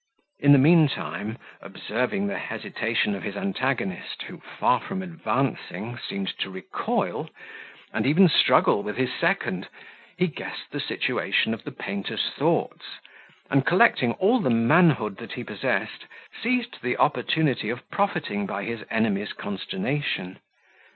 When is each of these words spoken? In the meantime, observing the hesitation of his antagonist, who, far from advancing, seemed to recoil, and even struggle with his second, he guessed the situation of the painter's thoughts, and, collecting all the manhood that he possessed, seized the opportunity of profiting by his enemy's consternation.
In 0.39 0.51
the 0.51 0.57
meantime, 0.57 1.37
observing 1.61 2.25
the 2.25 2.39
hesitation 2.39 3.13
of 3.13 3.21
his 3.21 3.37
antagonist, 3.37 4.23
who, 4.23 4.39
far 4.39 4.79
from 4.79 5.03
advancing, 5.03 5.99
seemed 5.99 6.35
to 6.39 6.49
recoil, 6.49 7.29
and 7.93 8.07
even 8.07 8.27
struggle 8.27 8.81
with 8.81 8.97
his 8.97 9.11
second, 9.13 9.69
he 10.17 10.25
guessed 10.25 10.71
the 10.71 10.79
situation 10.79 11.53
of 11.53 11.63
the 11.65 11.71
painter's 11.71 12.31
thoughts, 12.35 12.97
and, 13.51 13.63
collecting 13.63 14.13
all 14.13 14.39
the 14.39 14.49
manhood 14.49 15.17
that 15.17 15.33
he 15.33 15.43
possessed, 15.43 16.07
seized 16.41 16.81
the 16.81 16.97
opportunity 16.97 17.69
of 17.69 17.87
profiting 17.91 18.47
by 18.47 18.63
his 18.63 18.83
enemy's 18.89 19.33
consternation. 19.33 20.39